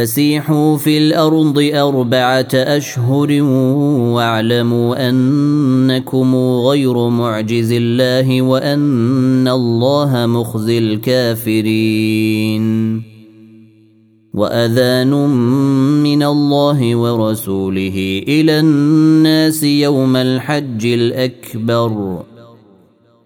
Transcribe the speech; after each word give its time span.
فسيحوا 0.00 0.76
في 0.76 0.98
الأرض 0.98 1.70
اربعه 1.74 2.48
اشهر 2.54 3.42
واعلموا 4.12 5.08
انكم 5.08 6.36
غير 6.36 7.08
معجز 7.08 7.72
الله 7.72 8.42
وان 8.42 9.48
الله 9.48 10.26
مخزي 10.26 10.78
الكافرين 10.78 12.62
واذان 14.34 15.10
من 16.02 16.22
الله 16.22 16.96
ورسوله 16.96 18.22
إلى 18.28 18.60
الناس 18.60 19.62
يوم 19.62 20.16
الحج 20.16 20.86
الاكبر 20.86 22.22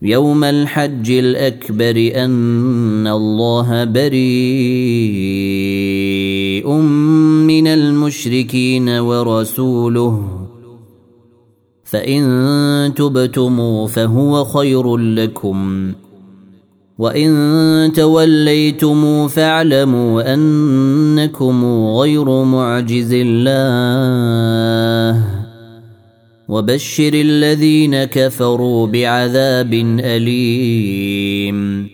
يوم 0.02 0.45
الحج 0.45 1.10
الاكبر 1.10 2.10
ان 2.15 3.06
الله 3.06 3.84
بريء 3.84 5.73
من 7.55 7.67
المشركين 7.67 8.89
ورسوله. 8.89 10.29
فإن 11.85 12.93
تبتم 12.97 13.87
فهو 13.87 14.45
خير 14.45 14.97
لكم. 14.97 15.93
وإن 16.99 17.93
توليتم 17.97 19.29
فاعلموا 19.29 20.35
أنكم 20.35 21.65
غير 21.88 22.45
معجز 22.45 23.13
الله. 23.13 25.24
وبشر 26.49 27.15
الذين 27.15 28.05
كفروا 28.05 28.87
بعذاب 28.87 29.74
أليم. 30.01 31.93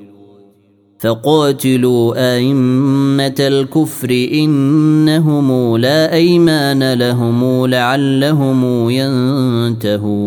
فقاتلوا 1.01 2.35
أئمة 2.35 3.35
الكفر 3.39 4.09
إنهم 4.33 5.77
لا 5.77 6.13
أيمان 6.13 6.93
لهم 6.93 7.65
لعلهم 7.65 8.89
ينتهون. 9.79 10.21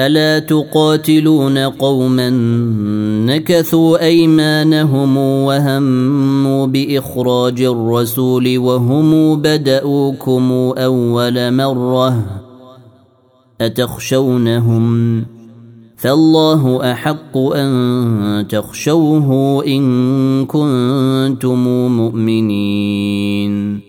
ألا 0.00 0.38
تقاتلون 0.38 1.58
قوما 1.58 2.30
نكثوا 3.26 4.04
أيمانهم 4.04 5.16
وهموا 5.16 6.66
بإخراج 6.66 7.62
الرسول 7.62 8.58
وهم 8.58 9.36
بدأوكم 9.42 10.52
أول 10.78 11.54
مرة 11.54 12.24
أتخشونهم؟ 13.60 15.39
فالله 16.00 16.92
أحق 16.92 17.36
أن 17.36 18.46
تخشوه 18.48 19.64
إن 19.66 20.46
كنتم 20.46 21.66
مؤمنين. 21.96 23.80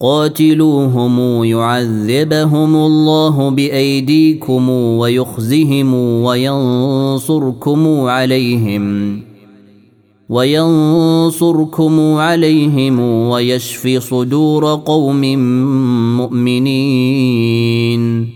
قاتلوهم 0.00 1.44
يعذبهم 1.44 2.76
الله 2.76 3.50
بأيديكم 3.50 4.70
ويخزهم 4.70 5.94
وينصركم 5.94 8.00
عليهم 8.00 9.16
وينصركم 10.28 12.00
عليهم 12.00 13.00
ويشفي 13.00 14.00
صدور 14.00 14.74
قوم 14.74 15.20
مؤمنين. 16.16 18.35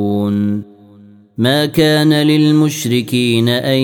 ما 1.41 1.65
كان 1.65 2.13
للمشركين 2.13 3.49
أن 3.49 3.79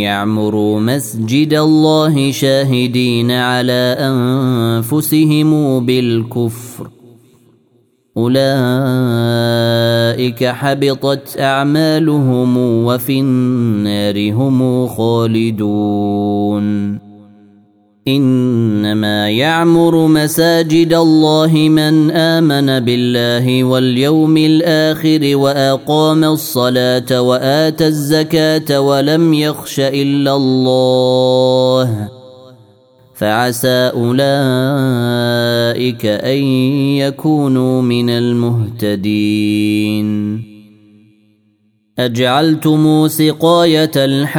يعمروا 0.00 0.80
مسجد 0.80 1.54
الله 1.54 2.30
شاهدين 2.30 3.30
على 3.30 3.96
أنفسهم 4.00 5.86
بالكفر. 5.86 6.90
أولئك 8.16 8.44
حبطت 10.44 11.40
أعمالهم 11.40 12.58
وفي 12.58 13.20
النار 13.20 14.32
هم 14.32 14.86
خالدون. 14.86 16.58
إنما 18.16 19.30
يعمر 19.30 20.06
مساجد 20.06 20.92
الله 20.94 21.52
من 21.54 22.10
آمن 22.10 22.80
بالله 22.80 23.64
واليوم 23.64 24.36
الآخر 24.36 25.36
وأقام 25.36 26.24
الصلاة 26.24 27.22
وآتى 27.22 27.86
الزكاة 27.86 28.80
ولم 28.80 29.34
يخش 29.34 29.80
إلا 29.80 30.36
الله. 30.36 32.08
فعسى 33.14 33.90
أولئك 33.94 34.26
أن 36.06 36.42
يكونوا 37.02 37.82
من 37.82 38.10
المهتدين. 38.10 40.08
أجعلتم 41.98 43.08
سقاية 43.08 43.90
الحاج 43.96 44.38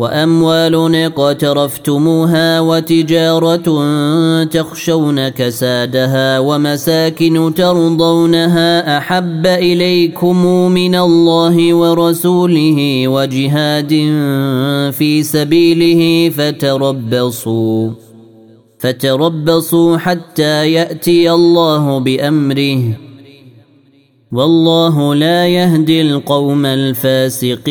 وأموال 0.00 0.94
اقترفتموها 0.94 2.60
وتجارة 2.60 3.68
تخشون 4.44 5.28
كسادها 5.28 6.38
ومساكن 6.38 7.54
ترضونها 7.56 8.98
أحب 8.98 9.46
إليكم 9.46 10.46
من 10.72 10.94
الله 10.94 11.74
ورسوله 11.74 13.08
وجهاد 13.08 13.90
في 14.92 15.22
سبيله 15.22 16.30
فتربصوا 16.30 17.90
فتربصوا 18.78 19.96
حتى 19.96 20.72
يأتي 20.72 21.30
الله 21.32 21.98
بأمره. 21.98 22.82
والله 24.32 25.14
لا 25.14 25.46
يهدي 25.48 26.00
القوم 26.00 26.66
الفاسقين. 26.66 27.70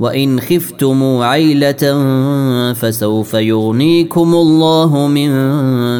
وإن 0.00 0.40
خفتم 0.40 1.02
عيلة 1.02 2.02
فسوف 2.72 3.34
يغنيكم 3.34 4.34
الله 4.34 5.06
من 5.06 5.30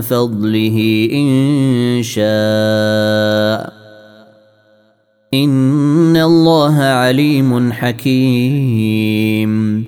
فضله 0.01 1.09
إن 1.13 2.03
شاء. 2.03 3.73
إن 5.35 6.17
الله 6.17 6.79
عليم 6.79 7.73
حكيم. 7.73 9.85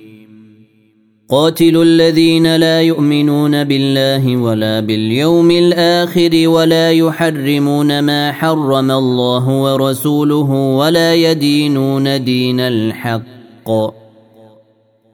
قاتلوا 1.29 1.83
الذين 1.83 2.55
لا 2.55 2.81
يؤمنون 2.81 3.63
بالله 3.63 4.37
ولا 4.37 4.79
باليوم 4.79 5.51
الآخر 5.51 6.47
ولا 6.47 6.91
يحرمون 6.91 7.99
ما 7.99 8.31
حرم 8.31 8.91
الله 8.91 9.49
ورسوله 9.49 10.51
ولا 10.51 11.15
يدينون 11.15 12.23
دين 12.23 12.59
الحق. 12.59 13.38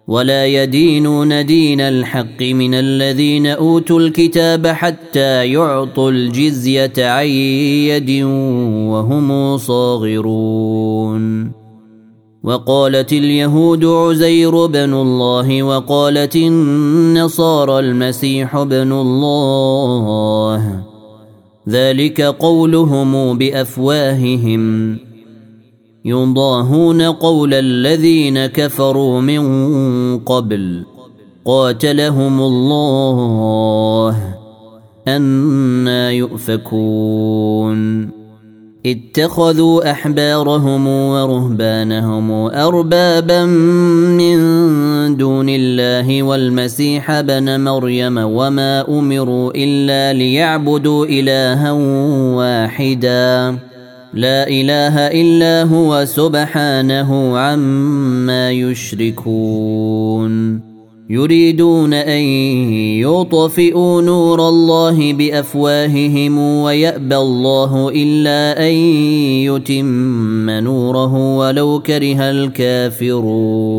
ولا 0.08 0.46
يدينون 0.46 1.46
دين 1.46 1.82
الحق 1.82 2.42
من 2.42 2.74
الذين 2.74 3.48
أوتوا 3.48 4.00
الكتاب 4.00 4.68
حتى 4.68 5.52
يعطوا 5.52 6.12
الجزية 6.12 6.94
عن 6.98 7.26
يد 7.26 8.24
وهم 8.92 9.58
صاغرون. 9.58 11.52
وقالت 12.44 13.14
اليهود 13.14 13.86
عزير 13.86 14.66
بن 14.66 14.94
الله 14.94 15.64
وقالت 15.64 16.36
النصارى 16.36 17.80
المسيح 17.80 18.64
بن 18.64 18.92
الله. 18.92 20.84
ذلك 21.70 22.22
قولهم 22.22 23.38
بأفواههم. 23.38 25.05
يضاهون 26.06 27.02
قول 27.02 27.54
الذين 27.54 28.46
كفروا 28.46 29.22
من 29.22 29.44
قبل. 30.20 30.84
قاتلهم 31.46 32.42
الله. 32.42 34.18
أنا 35.08 36.12
يؤفكون. 36.12 38.10
اتخذوا 38.86 39.92
أحبارهم 39.92 40.88
ورهبانهم 40.88 42.32
أربابا 42.32 43.46
من 43.46 44.38
دون 45.18 45.50
الله 45.50 46.24
والمسيح 46.24 47.22
بن 47.22 47.60
مريم 47.60 48.18
وما 48.18 48.90
أمروا 48.90 49.52
إلا 49.56 50.14
ليعبدوا 50.14 51.06
إلها 51.06 51.72
واحداً. 52.36 53.75
لا 54.16 54.48
إله 54.48 54.98
إلا 55.08 55.64
هو 55.64 56.06
سبحانه 56.06 57.38
عما 57.38 58.52
يشركون. 58.52 60.36
يريدون 61.10 61.94
أن 61.94 62.22
يطفئوا 63.04 64.02
نور 64.02 64.50
الله 64.50 65.14
بأفواههم 65.14 66.38
ويأبى 66.38 67.18
الله 67.18 67.90
إلا 67.96 68.68
أن 68.68 68.74
يتم 69.46 70.50
نوره 70.50 71.38
ولو 71.38 71.80
كره 71.80 72.22
الكافرون. 72.32 73.76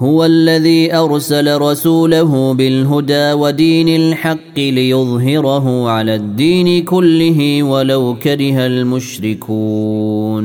هو 0.00 0.24
الذي 0.24 0.94
أرسل 0.94 1.60
رسوله 1.60 2.54
بالهدى 2.54 3.32
ودين 3.32 3.88
الحق 3.88 4.58
ليظهره 4.58 5.88
على 5.90 6.14
الدين 6.14 6.84
كله 6.84 7.62
ولو 7.62 8.16
كره 8.22 8.66
المشركون. 8.66 10.44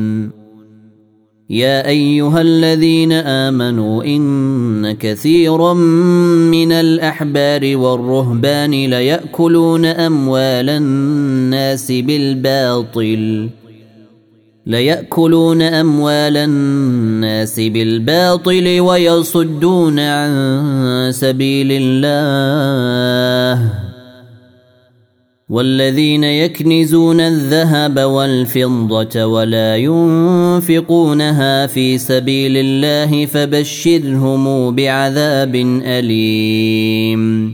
يا 1.50 1.88
أيها 1.88 2.42
الذين 2.42 3.12
آمنوا 3.12 4.04
إن 4.04 4.92
كثيرا 4.92 5.74
من 6.54 6.72
الأحبار 6.72 7.78
والرهبان 7.78 8.72
ليأكلون 8.72 9.86
أموال 9.86 10.70
الناس 10.70 11.92
بالباطل. 11.92 13.50
ليأكلون 14.66 15.62
أموال 15.62 16.38
الناس 16.38 17.60
بالباطل 17.60 18.80
ويصدون 18.80 20.00
عن 20.00 21.12
سبيل 21.14 21.68
الله. 21.72 23.70
والذين 25.50 26.24
يكنزون 26.24 27.20
الذهب 27.20 28.00
والفضة 28.00 29.26
ولا 29.26 29.76
ينفقونها 29.76 31.68
في 31.68 31.98
سبيل 31.98 32.58
الله 32.58 33.26
فبشرهم 33.26 34.76
بعذاب 34.76 35.56
أليم. 35.86 37.54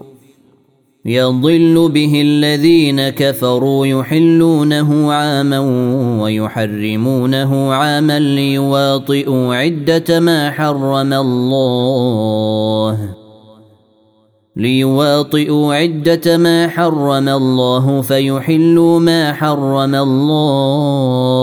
يضل 1.05 1.89
به 1.93 2.21
الذين 2.21 3.09
كفروا 3.09 3.85
يحلونه 3.85 5.13
عاما 5.13 5.59
ويحرمونه 6.21 7.73
عاما 7.73 8.19
ليواطئوا 8.19 9.55
عدة 9.55 10.19
ما 10.19 10.51
حرم 10.51 11.13
الله. 11.13 13.09
ليواطئوا 14.55 15.75
عدة 15.75 16.37
ما 16.37 16.67
حرم 16.67 17.29
الله 17.29 18.01
فيحلوا 18.01 18.99
ما 18.99 19.33
حرم 19.33 19.95
الله. 19.95 21.37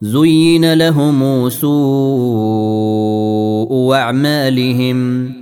زين 0.00 0.72
لهم 0.74 1.48
سوء 1.48 1.72
أعمالهم. 3.94 5.41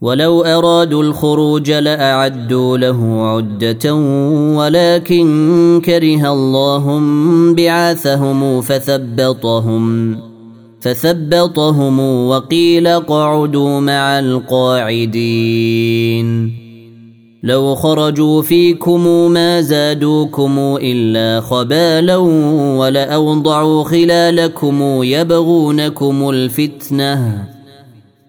ولو 0.00 0.42
أرادوا 0.42 1.02
الخروج 1.02 1.70
لأعدوا 1.70 2.78
له 2.78 3.26
عدة 3.26 3.94
ولكن 4.54 5.82
كره 5.84 6.32
الله 6.32 7.00
بعاثهم 7.54 8.60
فثبطهم 8.60 10.16
فثبطهم 10.80 12.00
وقيل 12.28 12.86
اقعدوا 12.86 13.80
مع 13.80 14.18
القاعدين 14.18 15.78
لو 17.42 17.74
خرجوا 17.74 18.42
فيكم 18.42 19.30
ما 19.30 19.60
زادوكم 19.60 20.58
إلا 20.82 21.40
خبالا 21.40 22.16
ولأوضعوا 22.76 23.84
خلالكم 23.84 25.02
يبغونكم 25.02 26.30
الفتنة 26.30 27.48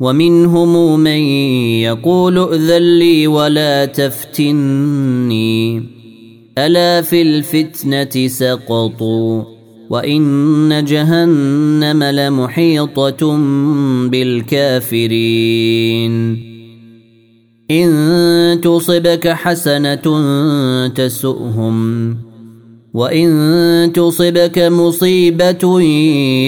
ومنهم 0.00 1.00
من 1.00 1.20
يقول 1.82 2.38
ائذن 2.38 2.98
لي 2.98 3.26
ولا 3.26 3.84
تفتني. 3.84 5.82
ألا 6.58 7.02
في 7.02 7.22
الفتنة 7.22 8.28
سقطوا 8.28 9.42
وإن 9.90 10.84
جهنم 10.84 12.04
لمحيطة 12.04 13.36
بالكافرين. 14.08 15.58
إن 17.70 18.60
تصبك 18.60 19.28
حسنة 19.28 20.18
تسؤهم 20.88 22.27
وان 22.94 23.92
تصبك 23.94 24.58
مصيبه 24.58 25.80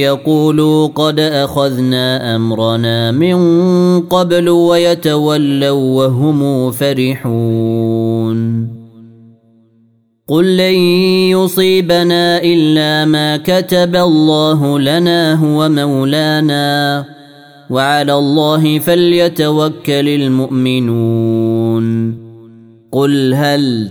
يقولوا 0.01 0.87
قد 0.87 1.21
اخذنا 1.21 2.37
امرنا 2.37 3.13
من 3.13 3.37
قبل 4.01 4.49
ويتولوا 4.49 6.05
وهم 6.05 6.71
فرحون 6.71 8.41
قل 10.29 10.57
لن 10.57 10.75
يصيبنا 11.35 12.43
الا 12.43 13.05
ما 13.05 13.37
كتب 13.37 13.97
الله 13.97 14.79
لنا 14.79 15.35
هو 15.35 15.69
مولانا 15.69 17.05
وعلى 17.71 18.15
الله 18.15 18.79
فليتوكل 18.79 20.09
المؤمنون 20.09 21.87
قل 22.93 23.35
هل 23.35 23.91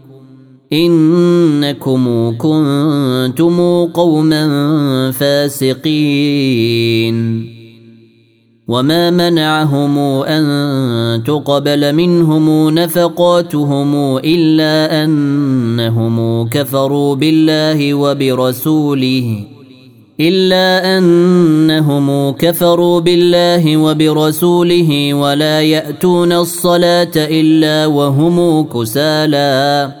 إنكم 0.73 2.35
كنتم 2.37 3.85
قوما 3.85 5.11
فاسقين. 5.11 6.61
وما 8.67 9.11
منعهم 9.11 9.99
أن 10.23 11.23
تقبل 11.23 11.95
منهم 11.95 12.69
نفقاتهم 12.69 14.17
إلا 14.17 15.03
أنهم 15.03 16.47
كفروا 16.47 17.15
بالله 17.15 17.93
وبرسوله 17.93 19.43
إلا 20.19 20.97
أنهم 20.97 22.31
كفروا 22.31 22.99
بالله 22.99 23.77
وبرسوله 23.77 25.13
ولا 25.13 25.61
يأتون 25.61 26.31
الصلاة 26.31 27.11
إلا 27.15 27.85
وهم 27.85 28.63
كسالى. 28.63 30.00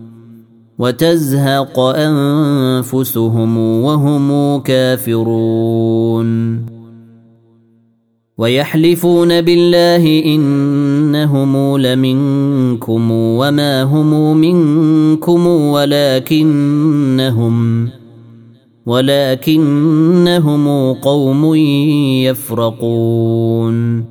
وتزهق 0.81 1.79
أنفسهم 1.79 3.57
وهم 3.57 4.59
كافرون. 4.61 6.29
ويحلفون 8.37 9.41
بالله 9.41 10.25
إنهم 10.25 11.77
لمنكم 11.77 13.11
وما 13.11 13.83
هم 13.83 14.37
منكم 14.37 15.47
ولكنهم 15.47 16.77
ولكنهم 18.85 20.67
قوم 20.93 21.55
يفرقون. 22.25 24.10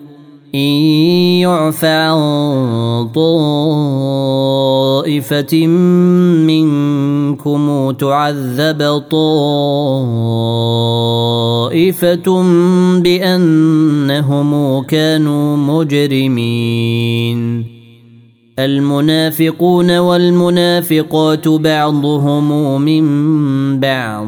إن 0.55 0.59
يعف 1.39 1.85
عن 1.85 2.19
طائفة 3.15 3.27
منكم 6.47 7.91
تعذب 7.91 8.81
طائفة 11.71 12.43
بأنهم 12.99 14.83
كانوا 14.83 15.57
مجرمين. 15.57 17.41
المنافقون 18.59 19.97
والمنافقات 19.97 21.47
بعضهم 21.47 22.81
من 22.81 23.05
بعض. 23.79 24.27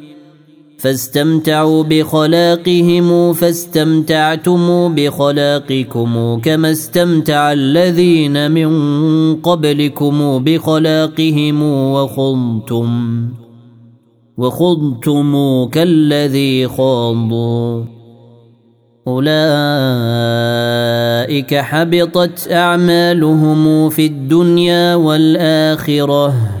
فاستمتعوا 0.81 1.83
بخلاقهم 1.83 3.33
فاستمتعتم 3.33 4.95
بخلاقكم 4.95 6.39
كما 6.43 6.71
استمتع 6.71 7.51
الذين 7.51 8.51
من 8.51 8.71
قبلكم 9.35 10.43
بخلاقهم 10.43 11.63
وخضتم 11.63 12.89
وخضتم 14.37 15.65
كالذي 15.65 16.67
خاضوا. 16.67 17.83
أولئك 19.07 19.35
حبطت 21.55 22.51
أعمالهم 22.51 23.89
في 23.89 24.05
الدنيا 24.05 24.95
والآخرة. 24.95 26.60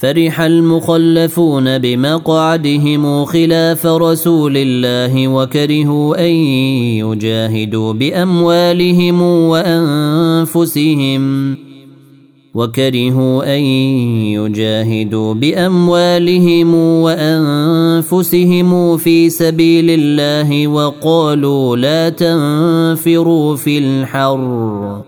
فرح 0.00 0.40
المخلفون 0.40 1.78
بمقعدهم 1.78 3.24
خلاف 3.24 3.86
رسول 3.86 4.52
الله 4.56 5.28
وكرهوا 5.28 6.26
أن 6.26 6.32
يجاهدوا 7.02 7.92
بأموالهم 7.92 9.22
وأنفسهم 9.52 11.22
وكرهوا 12.54 13.56
أن 13.56 13.60
يجاهدوا 14.38 15.34
بأموالهم 15.34 16.74
وأنفسهم 17.04 18.68
في 18.96 19.30
سبيل 19.30 19.90
الله 19.90 20.68
وقالوا 20.68 21.76
لا 21.76 22.08
تنفروا 22.08 23.56
في 23.56 23.78
الحر 23.78 25.07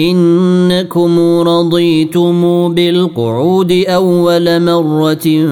إنكم 0.00 1.40
رضيتم 1.40 2.68
بالقعود 2.74 3.72
أول 3.72 4.62
مرة 4.62 5.46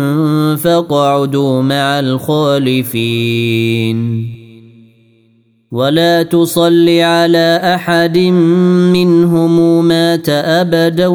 فاقعدوا 0.56 1.62
مع 1.62 2.00
الخالفين. 2.00 3.98
ولا 5.72 6.22
تصل 6.22 6.88
على 6.88 7.60
أحد 7.74 8.18
منهم 8.92 9.84
مات 9.84 10.28
أبدا 10.28 11.06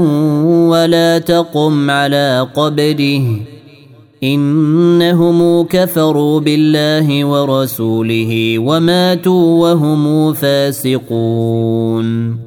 ولا 0.72 1.20
تقم 1.20 1.92
على 1.92 2.48
قبره. 2.56 3.40
إنهم 4.24 5.64
كفروا 5.64 6.40
بالله 6.40 7.26
ورسوله 7.26 8.60
وماتوا 8.60 9.62
وهم 9.62 10.34
فاسقون. 10.34 12.47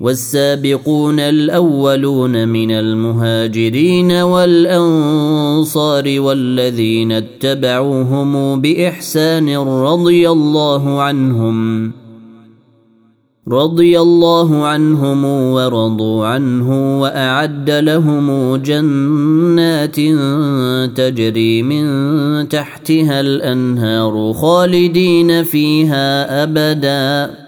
والسابقون 0.00 1.20
الأولون 1.20 2.48
من 2.48 2.70
المهاجرين 2.70 4.12
والأنصار 4.12 5.24
والذين 6.20 7.12
اتبعوهم 7.12 8.60
بإحسان 8.60 9.56
رضي 9.58 10.30
الله 10.30 11.02
عنهم 11.02 11.92
رضي 13.48 14.00
الله 14.00 14.66
عنهم 14.66 15.24
ورضوا 15.24 16.26
عنه 16.26 17.00
وأعد 17.00 17.70
لهم 17.70 18.56
جنات 18.56 19.96
تجري 20.96 21.62
من 21.62 22.48
تحتها 22.48 23.20
الأنهار 23.20 24.32
خالدين 24.32 25.42
فيها 25.44 26.42
ابدا. 26.42 27.47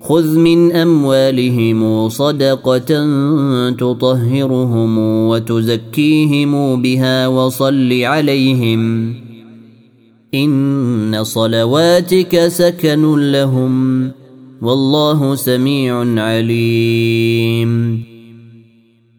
خذ 0.00 0.38
من 0.38 0.72
اموالهم 0.76 2.08
صدقه 2.08 3.06
تطهرهم 3.70 4.98
وتزكيهم 4.98 6.82
بها 6.82 7.28
وصل 7.28 8.02
عليهم 8.02 9.14
ان 10.34 11.24
صلواتك 11.24 12.48
سكن 12.48 13.32
لهم 13.32 14.10
والله 14.62 15.34
سميع 15.34 16.20
عليم 16.22 18.02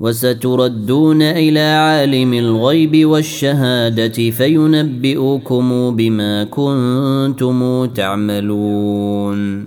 وستردون 0.00 1.22
إلى 1.22 1.60
عالم 1.60 2.34
الغيب 2.34 3.06
والشهادة 3.06 4.30
فينبئكم 4.30 5.96
بما 5.96 6.44
كنتم 6.44 7.86
تعملون. 7.86 9.66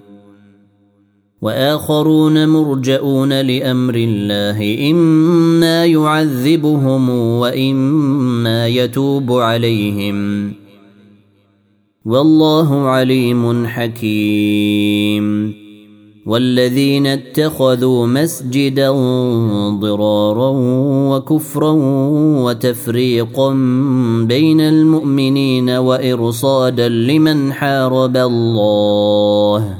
وآخرون 1.41 2.49
مرجئون 2.49 3.41
لأمر 3.41 3.95
الله 3.95 4.91
إما 4.91 5.85
يعذبهم 5.85 7.09
وإما 7.09 8.67
يتوب 8.67 9.31
عليهم. 9.31 10.53
والله 12.05 12.89
عليم 12.89 13.67
حكيم. 13.67 15.53
والذين 16.29 17.07
اتخذوا 17.07 18.07
مسجدا 18.07 18.91
ضرارا 19.79 20.51
وكفرا 21.09 21.71
وتفريقا 22.45 23.53
بين 24.23 24.61
المؤمنين 24.61 25.69
وإرصادا 25.69 26.89
لمن 26.89 27.53
حارب 27.53 28.17
الله 28.17 29.77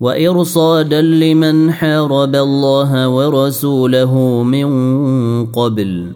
وإرصادا 0.00 1.00
لمن 1.00 1.72
حارب 1.72 2.34
الله 2.34 3.08
ورسوله 3.08 4.42
من 4.42 4.66
قبل 5.46 6.12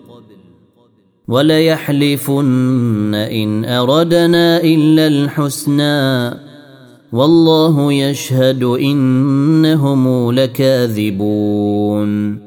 وليحلفن 1.29 3.15
إن 3.15 3.65
أردنا 3.65 4.61
إلا 4.61 5.07
الحسنى 5.07 6.50
والله 7.13 7.93
يشهد 7.93 8.65
إنهم 8.65 10.33
لكاذبون. 10.33 12.39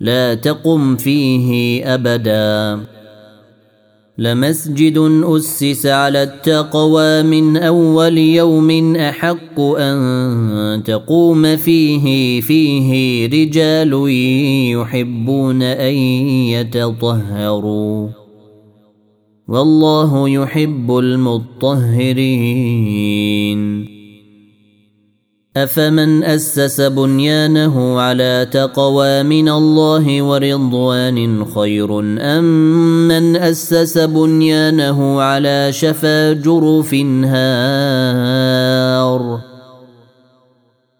لا 0.00 0.34
تقم 0.34 0.96
فيه 0.96 1.84
أبدا. 1.94 2.80
لمسجد 4.18 4.98
أسس 5.24 5.86
على 5.86 6.22
التقوى 6.22 7.22
من 7.22 7.56
أول 7.56 8.18
يوم 8.18 8.96
أحق 8.96 9.60
أن 9.60 10.82
تقوم 10.84 11.56
فيه 11.56 12.40
فيه 12.40 13.26
رجال 13.26 13.92
يحبون 14.80 15.62
أن 15.62 15.94
يتطهروا. 16.54 18.08
والله 19.48 20.28
يحب 20.28 20.98
المطهرين. 20.98 21.88
أفمن 25.56 26.24
أسس 26.24 26.80
بنيانه 26.80 28.00
على 28.00 28.48
تقوى 28.52 29.22
من 29.22 29.48
الله 29.48 30.22
ورضوان 30.22 31.44
خير 31.44 31.98
أم 32.20 32.44
من 33.08 33.36
أسس 33.36 33.98
بنيانه 33.98 35.22
على 35.22 35.72
شفا 35.72 36.32
جرف 36.32 36.94
هار؟ 37.24 38.38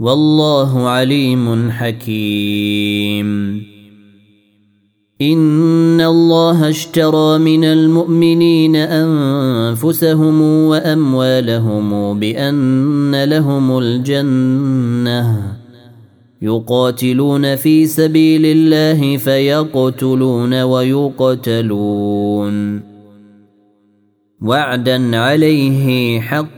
والله 0.00 0.88
عليم 0.88 1.70
حكيم. 1.70 3.26
إن 5.22 6.00
الله 6.00 6.68
اشترى 6.68 7.38
من 7.38 7.64
المؤمنين 7.64 8.76
أنفسهم 8.76 10.42
وأموالهم 10.42 12.18
بأن 12.18 13.24
لهم 13.24 13.78
الجنة. 13.78 15.56
يقاتلون 16.42 17.56
في 17.56 17.86
سبيل 17.86 18.46
الله 18.46 19.16
فيقتلون 19.16 20.62
ويقتلون. 20.62 22.02
وعدا 24.42 25.16
عليه 25.16 26.20
حقا 26.20 26.57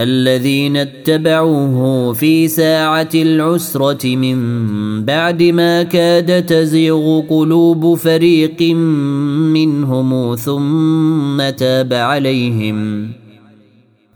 الذين 0.00 0.76
اتبعوه 0.76 2.12
في 2.12 2.48
ساعة 2.48 3.08
العسرة 3.14 4.16
من 4.16 4.38
بعد 5.04 5.42
ما 5.42 5.82
كاد 5.82 6.46
تزيغ 6.46 7.20
قلوب 7.20 7.94
فريق 7.94 8.62
منهم 9.52 10.34
ثم 10.34 11.50
تاب 11.50 11.92
عليهم. 11.92 13.08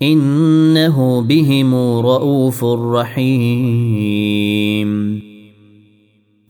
إنه 0.02 1.20
بهم 1.20 1.74
رؤوف 2.00 2.64
رحيم. 2.64 4.73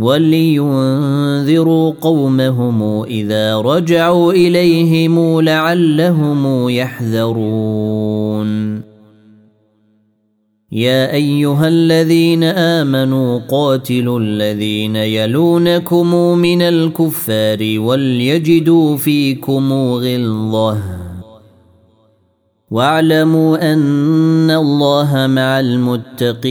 ولينذروا 0.00 1.92
قومهم 2.00 3.04
إذا 3.04 3.56
رجعوا 3.56 4.32
إليهم 4.32 5.40
لعلهم 5.40 6.68
يحذرون. 6.68 8.50
يا 10.72 11.12
أيها 11.12 11.68
الذين 11.68 12.44
آمنوا 12.44 13.40
قاتلوا 13.50 14.20
الذين 14.20 14.96
يلونكم 14.96 16.14
من 16.38 16.62
الكفار 16.62 17.78
وليجدوا 17.78 18.96
فيكم 18.96 19.72
غلظة. 19.72 20.78
واعلموا 22.70 23.72
أن 23.72 24.50
الله 24.50 25.26
مع 25.26 25.60
المتقين. 25.60 26.50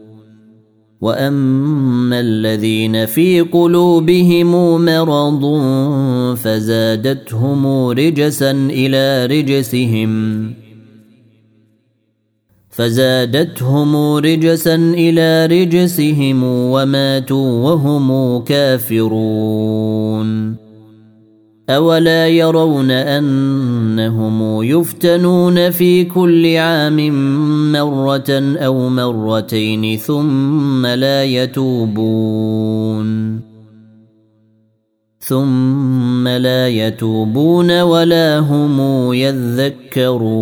واما 1.01 2.19
الذين 2.19 3.05
في 3.05 3.41
قلوبهم 3.41 4.81
مرض 4.85 5.45
فزادتهم 6.35 7.87
رجسا 7.87 8.51
إلى 8.51 9.25
رجسهم 9.25 10.53
فزادتهم 12.69 14.15
رجسا 14.15 14.75
إلى 14.75 15.45
رجسهم 15.45 16.43
وماتوا 16.43 17.63
وهم 17.63 18.39
كافرون 18.43 19.91
أولا 21.75 22.27
يرون 22.27 22.91
أنهم 22.91 24.63
يفتنون 24.63 25.69
في 25.69 26.03
كل 26.03 26.57
عام 26.57 27.11
مرة 27.71 28.55
أو 28.57 28.89
مرتين 28.89 29.97
ثم 29.97 30.85
لا 30.85 31.23
يتوبون 31.23 32.71
ثم 35.19 36.27
لا 36.27 36.67
يتوبون 36.67 37.81
ولا 37.81 38.39
هم 38.39 39.13
يذكرون 39.13 40.41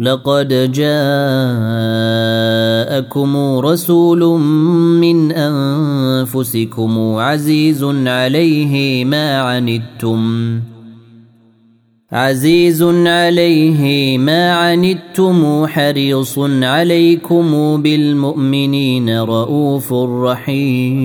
لقد 0.00 0.72
جاءكم 0.72 1.58
رسول 3.58 4.40
من 5.00 5.32
أنفسكم 5.32 6.98
عزيز 6.98 7.84
عليه 8.06 9.04
ما 9.04 9.40
عنتم. 9.40 10.60
عزيز 12.12 12.82
عليه 13.06 14.18
ما 14.18 14.52
عنتم 14.52 15.66
حريص 15.66 16.38
عليكم 16.38 17.82
بالمؤمنين 17.82 19.18
رؤوف 19.18 19.92
رحيم. 19.92 21.04